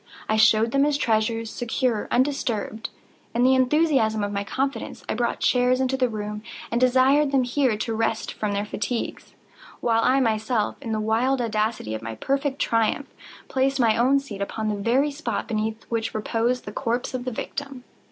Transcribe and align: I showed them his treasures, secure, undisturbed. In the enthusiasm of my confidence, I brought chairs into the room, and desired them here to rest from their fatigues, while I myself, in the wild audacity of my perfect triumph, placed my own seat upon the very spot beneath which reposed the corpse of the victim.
I 0.27 0.35
showed 0.35 0.71
them 0.71 0.83
his 0.83 0.97
treasures, 0.97 1.51
secure, 1.51 2.07
undisturbed. 2.09 2.89
In 3.35 3.43
the 3.43 3.53
enthusiasm 3.53 4.23
of 4.23 4.31
my 4.31 4.43
confidence, 4.43 5.03
I 5.07 5.13
brought 5.13 5.41
chairs 5.41 5.79
into 5.79 5.95
the 5.95 6.09
room, 6.09 6.41
and 6.71 6.81
desired 6.81 7.31
them 7.31 7.43
here 7.43 7.77
to 7.77 7.93
rest 7.93 8.33
from 8.33 8.53
their 8.53 8.65
fatigues, 8.65 9.35
while 9.79 10.01
I 10.03 10.19
myself, 10.19 10.75
in 10.81 10.91
the 10.91 10.99
wild 10.99 11.39
audacity 11.39 11.93
of 11.93 12.01
my 12.01 12.15
perfect 12.15 12.57
triumph, 12.57 13.13
placed 13.47 13.79
my 13.79 13.95
own 13.95 14.19
seat 14.19 14.41
upon 14.41 14.69
the 14.69 14.75
very 14.81 15.11
spot 15.11 15.47
beneath 15.47 15.83
which 15.89 16.15
reposed 16.15 16.65
the 16.65 16.71
corpse 16.71 17.13
of 17.13 17.23
the 17.23 17.31
victim. 17.31 17.83